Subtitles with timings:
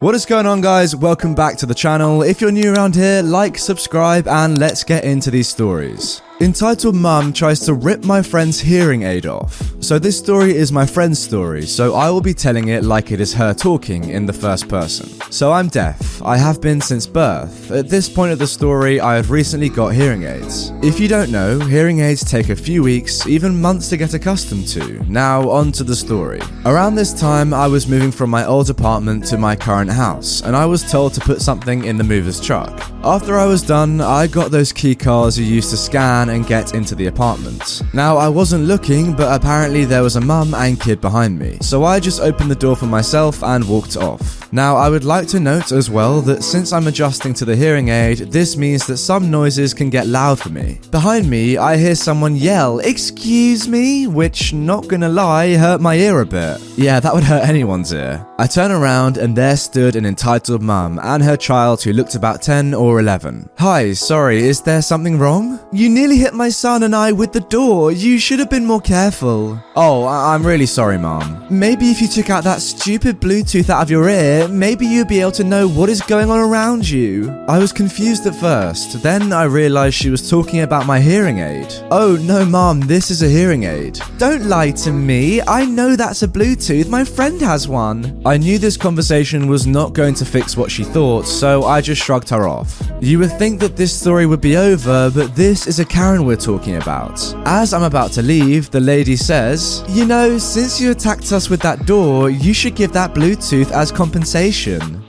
[0.00, 0.94] What is going on, guys?
[0.94, 2.22] Welcome back to the channel.
[2.22, 6.22] If you're new around here, like, subscribe, and let's get into these stories.
[6.40, 9.60] Entitled Mum tries to rip my friend's hearing aid off.
[9.80, 13.20] So, this story is my friend's story, so I will be telling it like it
[13.20, 15.08] is her talking in the first person.
[15.32, 16.22] So, I'm deaf.
[16.22, 17.72] I have been since birth.
[17.72, 20.70] At this point of the story, I have recently got hearing aids.
[20.82, 24.68] If you don't know, hearing aids take a few weeks, even months to get accustomed
[24.68, 25.02] to.
[25.10, 26.40] Now, on to the story.
[26.64, 30.54] Around this time, I was moving from my old apartment to my current house, and
[30.54, 32.80] I was told to put something in the mover's truck.
[33.04, 36.74] After I was done, I got those key cards you use to scan and get
[36.74, 37.82] into the apartment.
[37.92, 41.84] Now, I wasn't looking, but apparently there was a mum and kid behind me, so
[41.84, 44.47] I just opened the door for myself and walked off.
[44.50, 47.88] Now, I would like to note as well that since I'm adjusting to the hearing
[47.90, 50.78] aid, this means that some noises can get loud for me.
[50.90, 56.20] Behind me, I hear someone yell, Excuse me, which, not gonna lie, hurt my ear
[56.20, 56.60] a bit.
[56.76, 58.24] Yeah, that would hurt anyone's ear.
[58.38, 62.40] I turn around and there stood an entitled mum and her child who looked about
[62.40, 63.48] 10 or 11.
[63.58, 65.58] Hi, sorry, is there something wrong?
[65.72, 67.90] You nearly hit my son and I with the door.
[67.92, 69.58] You should have been more careful.
[69.76, 71.44] Oh, I- I'm really sorry, mum.
[71.50, 75.20] Maybe if you took out that stupid Bluetooth out of your ear, maybe you'd be
[75.20, 77.30] able to know what is going on around you.
[77.48, 79.02] I was confused at first.
[79.02, 81.66] Then I realized she was talking about my hearing aid.
[81.90, 83.98] Oh, no, mom, this is a hearing aid.
[84.18, 85.40] Don't lie to me.
[85.42, 86.88] I know that's a Bluetooth.
[86.88, 88.22] My friend has one.
[88.24, 92.02] I knew this conversation was not going to fix what she thought, so I just
[92.02, 92.80] shrugged her off.
[93.00, 96.36] You would think that this story would be over, but this is a Karen we're
[96.36, 97.18] talking about.
[97.46, 101.60] As I'm about to leave, the lady says, You know, since you attacked us with
[101.62, 104.27] that door, you should give that Bluetooth as compensation.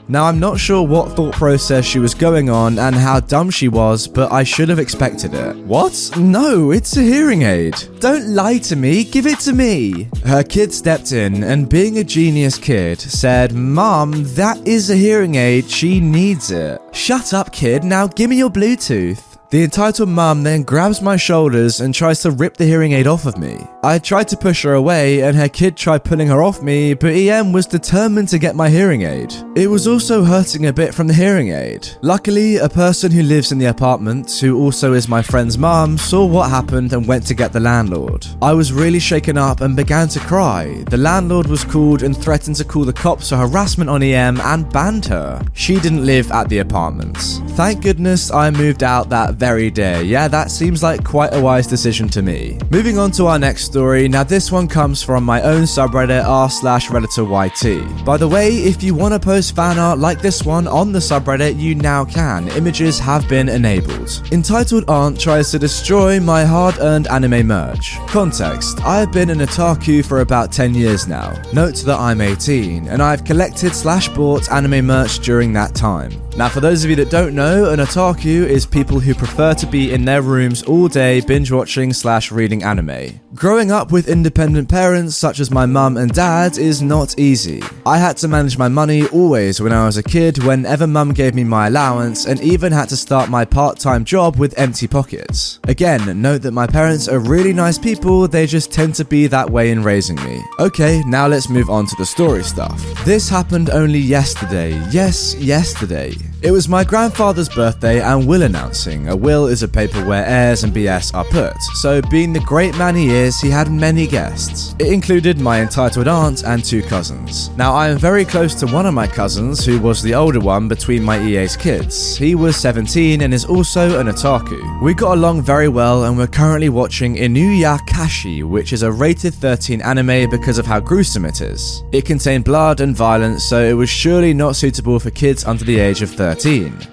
[0.08, 3.68] Now, I'm not sure what thought process she was going on and how dumb she
[3.68, 5.56] was, but I should have expected it.
[5.56, 6.10] What?
[6.16, 7.74] No, it's a hearing aid.
[8.00, 10.08] Don't lie to me, give it to me.
[10.24, 15.36] Her kid stepped in and, being a genius kid, said, Mom, that is a hearing
[15.36, 16.80] aid, she needs it.
[16.92, 19.29] Shut up, kid, now give me your Bluetooth.
[19.50, 23.26] The entitled mum then grabs my shoulders and tries to rip the hearing aid off
[23.26, 23.66] of me.
[23.82, 27.14] I tried to push her away and her kid tried pulling her off me, but
[27.14, 29.34] EM was determined to get my hearing aid.
[29.56, 31.88] It was also hurting a bit from the hearing aid.
[32.00, 36.24] Luckily, a person who lives in the apartment, who also is my friend's mum, saw
[36.24, 38.24] what happened and went to get the landlord.
[38.40, 40.84] I was really shaken up and began to cry.
[40.90, 44.72] The landlord was called and threatened to call the cops for harassment on EM and
[44.72, 45.44] banned her.
[45.54, 47.16] She didn't live at the apartment.
[47.56, 50.04] Thank goodness I moved out that very day.
[50.04, 52.58] Yeah, that seems like quite a wise decision to me.
[52.70, 54.06] Moving on to our next story.
[54.06, 58.04] Now, this one comes from my own subreddit r slash redditor yt.
[58.04, 60.98] By the way, if you want to post fan art like this one on the
[60.98, 62.48] subreddit, you now can.
[62.48, 64.10] Images have been enabled.
[64.30, 67.96] Entitled Aunt tries to destroy my hard-earned anime merch.
[68.08, 71.40] Context: I have been an otaku for about 10 years now.
[71.54, 76.12] Note that I'm 18, and I've collected slash bought anime merch during that time.
[76.40, 79.66] Now, for those of you that don't know, an otaku is people who prefer to
[79.66, 83.20] be in their rooms all day binge watching slash reading anime.
[83.34, 87.62] Growing up with independent parents such as my mum and dad is not easy.
[87.84, 91.34] I had to manage my money always when I was a kid, whenever mum gave
[91.34, 95.60] me my allowance, and even had to start my part time job with empty pockets.
[95.64, 99.50] Again, note that my parents are really nice people, they just tend to be that
[99.50, 100.42] way in raising me.
[100.58, 102.82] Okay, now let's move on to the story stuff.
[103.04, 104.70] This happened only yesterday.
[104.90, 106.14] Yes, yesterday.
[106.42, 109.08] It was my grandfather's birthday and will announcing.
[109.08, 112.74] A will is a paper where heirs and BS are put, so being the great
[112.78, 114.74] man he is, he had many guests.
[114.78, 117.50] It included my entitled aunt and two cousins.
[117.58, 120.66] Now, I am very close to one of my cousins, who was the older one
[120.66, 122.16] between my EA's kids.
[122.16, 124.82] He was 17 and is also an otaku.
[124.82, 129.82] We got along very well and we're currently watching Inuyashiki, which is a rated 13
[129.82, 131.84] anime because of how gruesome it is.
[131.92, 135.78] It contained blood and violence, so it was surely not suitable for kids under the
[135.78, 136.29] age of 13.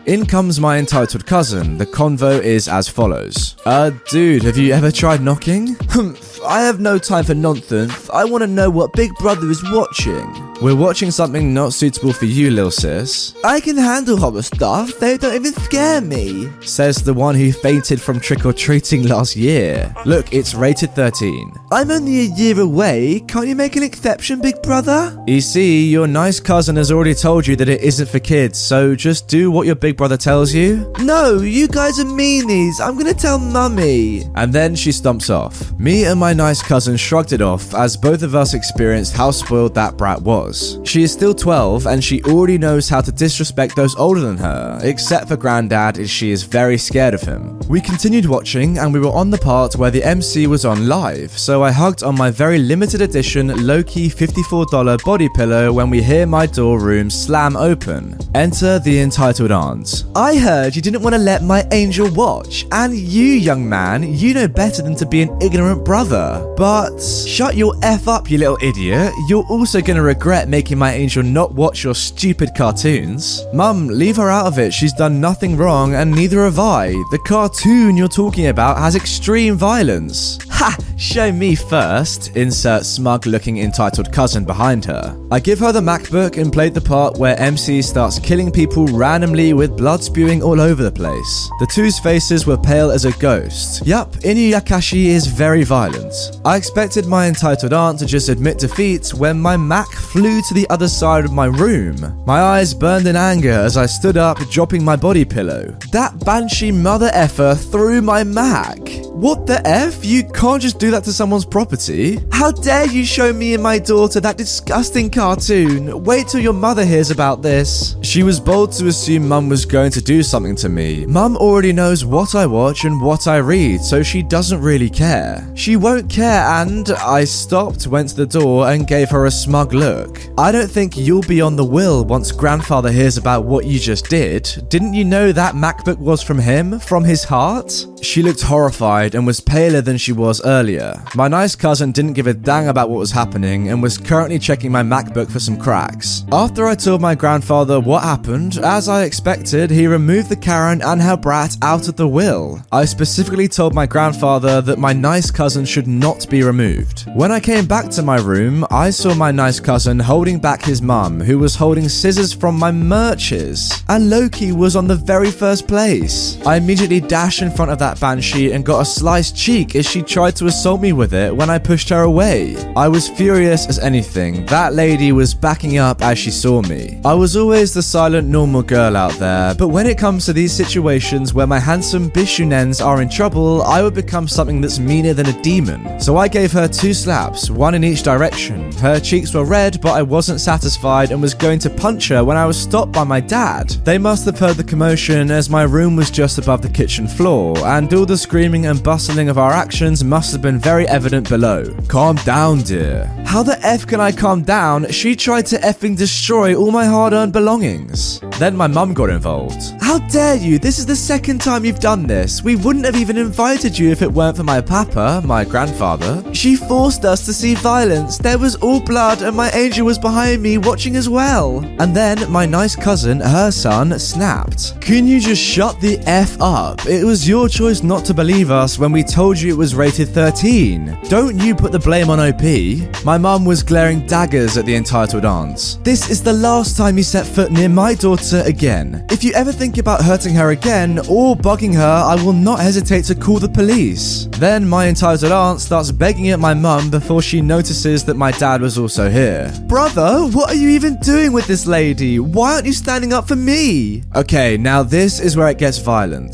[0.06, 1.78] In comes my entitled cousin.
[1.78, 3.56] The convo is as follows.
[3.66, 5.76] Uh, dude, have you ever tried knocking?
[5.90, 8.10] Humph, I have no time for nonsense.
[8.10, 10.47] I want to know what Big Brother is watching.
[10.60, 13.36] We're watching something not suitable for you, lil sis.
[13.44, 18.02] I can handle horror stuff, they don't even scare me, says the one who fainted
[18.02, 19.94] from trick or treating last year.
[20.06, 21.54] Look, it's rated 13.
[21.72, 25.16] I'm only a year away, can't you make an exception, big brother?
[25.28, 28.96] You see, your nice cousin has already told you that it isn't for kids, so
[28.96, 30.92] just do what your big brother tells you.
[31.02, 34.24] No, you guys are meanies, I'm gonna tell mummy.
[34.34, 35.72] And then she stumps off.
[35.74, 39.76] Me and my nice cousin shrugged it off as both of us experienced how spoiled
[39.76, 40.47] that brat was.
[40.84, 44.80] She is still 12 and she already knows how to disrespect those older than her,
[44.84, 47.60] except for granddad as she is very scared of him.
[47.68, 51.38] We continued watching and we were on the part where the MC was on live,
[51.38, 56.26] so I hugged on my very limited edition low-key $54 body pillow when we hear
[56.26, 58.18] my door room slam open.
[58.36, 60.06] Enter the entitled aunt.
[60.16, 64.34] I heard you didn't want to let my angel watch, and you, young man, you
[64.34, 66.54] know better than to be an ignorant brother.
[66.58, 69.14] But shut your F up, you little idiot.
[69.28, 70.04] You're also gonna
[70.38, 73.46] regret making my angel not watch your stupid cartoons.
[73.54, 74.72] Mum, leave her out of it.
[74.72, 76.90] She's done nothing wrong, and neither have I.
[77.12, 80.38] The cartoon you're talking about has extreme violence.
[80.60, 80.76] Ha!
[80.98, 82.36] Show me first.
[82.36, 85.16] Insert smug looking entitled cousin behind her.
[85.30, 89.54] I give her the MacBook and played the part where MC starts killing people randomly
[89.54, 91.50] with blood spewing all over the place.
[91.60, 93.86] The two's faces were pale as a ghost.
[93.86, 96.16] Yup, Inuyashiki is very violent.
[96.44, 100.68] I expected my entitled aunt to just admit defeat when my Mac flew to the
[100.72, 102.24] other side of my room.
[102.26, 105.78] My eyes burned in anger as I stood up, dropping my body pillow.
[105.92, 109.07] That banshee mother effer threw my Mac.
[109.18, 110.06] What the F?
[110.06, 112.20] You can't just do that to someone's property.
[112.32, 116.04] How dare you show me and my daughter that disgusting cartoon?
[116.04, 117.96] Wait till your mother hears about this.
[118.04, 121.08] She was bold to assume mum was going to do something to me.
[121.08, 125.52] Mum already knows what I watch and what I read, so she doesn't really care.
[125.56, 129.74] She won't care, and I stopped, went to the door, and gave her a smug
[129.74, 130.22] look.
[130.38, 134.12] I don't think you'll be on the will once grandfather hears about what you just
[134.12, 134.48] did.
[134.70, 136.80] Didn't you know that MacBook was from him?
[136.80, 137.88] From his heart?
[138.02, 141.02] She looked horrified and was paler than she was earlier.
[141.16, 144.72] My nice cousin didn't give a dang about what was happening and was currently checking
[144.72, 146.24] my MacBook for some cracks.
[146.32, 151.02] After I told my grandfather what happened, as I expected, he removed the Karen and
[151.02, 152.62] her brat out of the will.
[152.72, 157.06] I specifically told my grandfather that my nice cousin should not be removed.
[157.16, 160.82] When I came back to my room, I saw my nice cousin holding back his
[160.82, 163.84] mum, who was holding scissors from my merches.
[163.90, 166.38] And Loki was on the very first place.
[166.46, 170.02] I immediately dashed in front of that banshee and got a sliced cheek as she
[170.02, 172.56] tried to assault me with it when I pushed her away.
[172.76, 174.46] I was furious as anything.
[174.48, 177.00] That lady was backing up as she saw me.
[177.06, 180.52] I was always the silent, normal girl out there, but when it comes to these
[180.52, 185.28] situations where my handsome bishounens are in trouble, I would become something that's meaner than
[185.28, 186.00] a demon.
[186.00, 188.72] So I gave her two slaps, one in each direction.
[188.74, 192.38] Her cheeks were red, but I wasn't satisfied and was going to punch her when
[192.38, 193.70] I was stopped by my dad.
[193.84, 197.58] They must have heard the commotion as my room was just above the kitchen floor,
[197.60, 201.64] and all the screaming and bustling of our actions must have been very evident below.
[201.88, 203.06] Calm down, dear.
[203.24, 204.90] How the F can I calm down?
[204.90, 208.20] She tried to effing destroy all my hard earned belongings.
[208.40, 209.74] Then my mum got involved.
[209.82, 210.60] How dare you?
[210.60, 212.44] This is the second time you've done this.
[212.44, 216.24] We wouldn't have even invited you if it weren't for my papa, my grandfather.
[216.36, 218.20] She forced us to see violence.
[218.20, 221.66] There was all blood, and my angel was behind me watching as well.
[221.80, 224.80] And then my nice cousin, her son, snapped.
[224.82, 226.86] Can you just shut the F up?
[226.86, 230.10] It was your choice not to believe us when we told you it was rated
[230.10, 230.96] 13.
[231.10, 233.04] Don't you put the blame on OP.
[233.04, 235.78] My mum was glaring daggers at the entitled aunts.
[235.78, 239.06] This is the last time you set foot near my daughter again.
[239.10, 243.06] If you ever think about hurting her again or bugging her, I will not hesitate
[243.06, 244.28] to call the police.
[244.34, 248.62] Then my entitled aunt starts begging at my mum before she notices that my dad
[248.62, 249.52] was also here.
[249.68, 252.20] Brother, what are you even doing with this lady?
[252.20, 254.04] Why aren't you standing up for me?
[254.16, 256.34] Okay, now this is where it gets violent.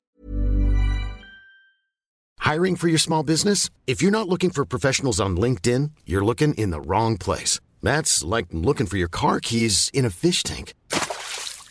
[2.39, 3.69] Hiring for your small business?
[3.87, 7.61] If you're not looking for professionals on LinkedIn, you're looking in the wrong place.
[7.81, 10.73] That's like looking for your car keys in a fish tank.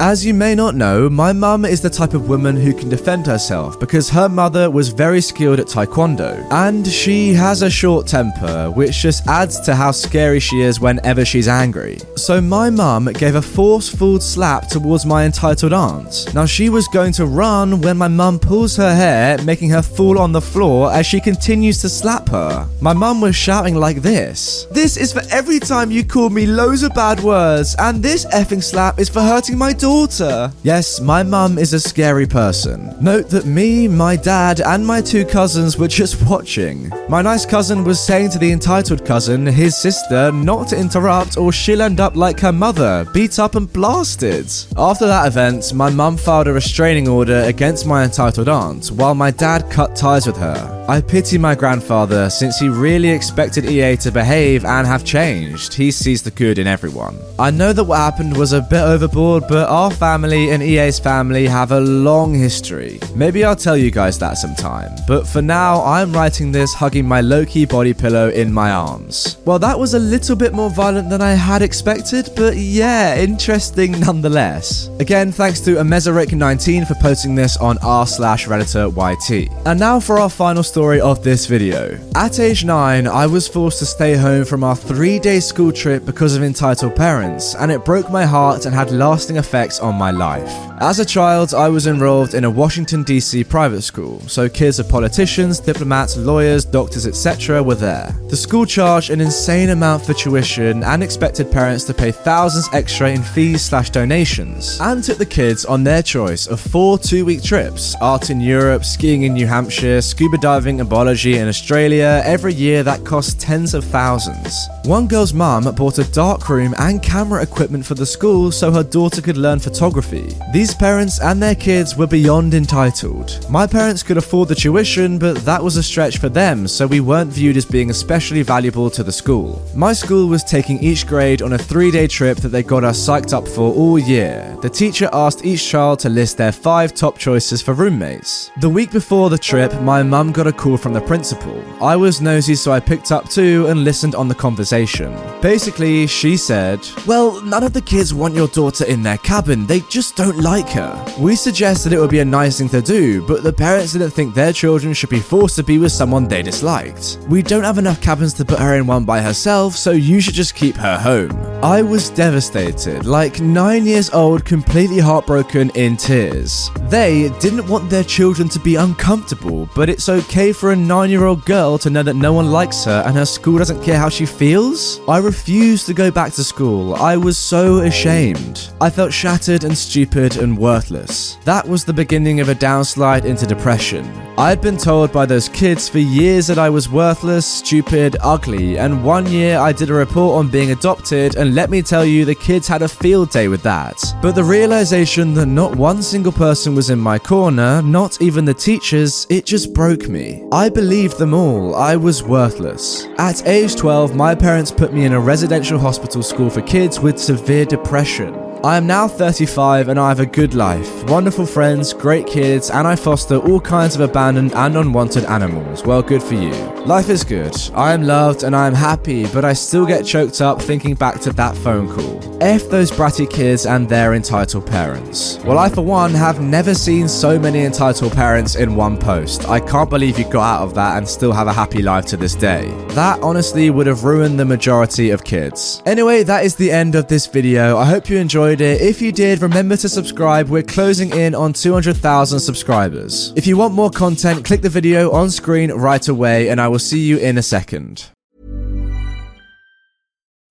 [0.00, 3.26] As you may not know, my mum is the type of woman who can defend
[3.26, 8.70] herself because her mother was very skilled at taekwondo, and she has a short temper,
[8.70, 11.98] which just adds to how scary she is whenever she's angry.
[12.16, 16.32] So my mum gave a forceful slap towards my entitled aunt.
[16.32, 20.18] Now she was going to run when my mum pulls her hair, making her fall
[20.18, 22.66] on the floor as she continues to slap her.
[22.80, 26.84] My mum was shouting like this This is for every time you call me loads
[26.84, 30.52] of bad words, and this effing slap is for hurting my daughter.
[30.62, 32.94] Yes, my mum is a scary person.
[33.00, 36.88] Note that me, my dad, and my two cousins were just watching.
[37.08, 41.52] My nice cousin was saying to the entitled cousin, his sister, not to interrupt or
[41.52, 44.46] she'll end up like her mother, beat up and blasted.
[44.76, 49.32] After that event, my mum filed a restraining order against my entitled aunt, while my
[49.32, 50.77] dad cut ties with her.
[50.90, 55.74] I pity my grandfather since he really expected EA to behave and have changed.
[55.74, 57.18] He sees the good in everyone.
[57.38, 61.46] I know that what happened was a bit overboard, but our family and EA's family
[61.46, 63.00] have a long history.
[63.14, 64.90] Maybe I'll tell you guys that sometime.
[65.06, 69.36] But for now, I'm writing this hugging my Loki body pillow in my arms.
[69.44, 73.92] Well, that was a little bit more violent than I had expected, but yeah, interesting
[74.00, 74.88] nonetheless.
[75.00, 79.50] Again, thanks to Amezaric19 for posting this on r slash YT.
[79.66, 81.98] And now for our final story of this video.
[82.14, 86.06] At age 9, I was forced to stay home from our three day school trip
[86.06, 90.12] because of entitled parents, and it broke my heart and had lasting effects on my
[90.12, 90.67] life.
[90.80, 93.42] As a child, I was enrolled in a Washington, D.C.
[93.42, 97.60] private school, so kids of politicians, diplomats, lawyers, doctors, etc.
[97.60, 98.14] were there.
[98.28, 103.10] The school charged an insane amount for tuition and expected parents to pay thousands extra
[103.10, 107.42] in fees slash donations, and took the kids on their choice of four two week
[107.42, 112.54] trips art in Europe, skiing in New Hampshire, scuba diving and biology in Australia every
[112.54, 114.68] year that cost tens of thousands.
[114.84, 118.84] One girl's mum bought a dark room and camera equipment for the school so her
[118.84, 120.34] daughter could learn photography.
[120.52, 123.46] These parents and their kids were beyond entitled.
[123.50, 127.00] My parents could afford the tuition, but that was a stretch for them, so we
[127.00, 129.62] weren't viewed as being especially valuable to the school.
[129.74, 132.98] My school was taking each grade on a three day trip that they got us
[132.98, 134.56] psyched up for all year.
[134.62, 138.50] The teacher asked each child to list their five top choices for roommates.
[138.60, 141.62] The week before the trip, my mum got a call from the principal.
[141.82, 145.16] I was nosy, so I picked up too and listened on the conversation.
[145.40, 149.80] Basically, she said, Well, none of the kids want your daughter in their cabin, they
[149.90, 151.14] just don't like her.
[151.18, 154.34] We suggested it would be a nice thing to do, but the parents didn't think
[154.34, 157.18] their children should be forced to be with someone they disliked.
[157.28, 160.34] We don't have enough cabins to put her in one by herself, so you should
[160.34, 161.30] just keep her home.
[161.62, 166.70] I was devastated, like nine years old, completely heartbroken in tears.
[166.82, 171.24] They didn't want their children to be uncomfortable, but it's okay for a nine year
[171.24, 174.08] old girl to know that no one likes her and her school doesn't care how
[174.08, 175.00] she feels?
[175.08, 176.94] I refused to go back to school.
[176.94, 178.70] I was so ashamed.
[178.80, 181.36] I felt shattered and stupid and worthless.
[181.44, 184.04] That was the beginning of a downslide into depression.
[184.38, 188.78] I had been told by those kids for years that I was worthless, stupid, ugly,
[188.78, 192.24] and one year I did a report on being adopted, and let me tell you,
[192.24, 194.00] the kids had a field day with that.
[194.22, 198.54] But the realization that not one single person was in my corner, not even the
[198.54, 200.44] teachers, it just broke me.
[200.52, 201.74] I believed them all.
[201.74, 203.06] I was worthless.
[203.18, 207.18] At age 12, my parents put me in a residential hospital school for kids with
[207.18, 208.47] severe depression.
[208.64, 212.88] I am now 35 and I have a good life, wonderful friends, great kids, and
[212.88, 215.84] I foster all kinds of abandoned and unwanted animals.
[215.84, 216.52] Well, good for you.
[216.84, 217.54] Life is good.
[217.74, 221.20] I am loved and I am happy, but I still get choked up thinking back
[221.20, 222.18] to that phone call.
[222.42, 225.38] F those bratty kids and their entitled parents.
[225.44, 229.48] Well, I, for one, have never seen so many entitled parents in one post.
[229.48, 232.16] I can't believe you got out of that and still have a happy life to
[232.16, 232.66] this day.
[232.90, 235.82] That honestly would have ruined the majority of kids.
[235.84, 237.76] Anyway, that is the end of this video.
[237.76, 238.80] I hope you enjoyed it.
[238.80, 240.48] Eh, if you did, remember to subscribe.
[240.48, 243.32] We're closing in on 200,000 subscribers.
[243.36, 246.78] If you want more content, click the video on screen right away, and I will
[246.78, 248.10] see you in a second.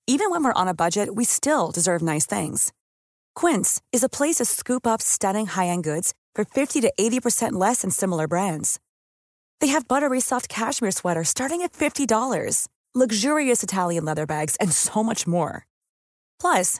[0.09, 2.71] Even when we're on a budget, we still deserve nice things.
[3.35, 7.53] Quince is a place to scoop up stunning high end goods for 50 to 80%
[7.53, 8.79] less than similar brands.
[9.59, 15.03] They have buttery soft cashmere sweaters starting at $50, luxurious Italian leather bags, and so
[15.03, 15.65] much more.
[16.39, 16.79] Plus,